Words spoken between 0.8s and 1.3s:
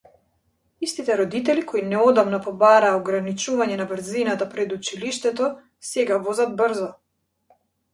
Истите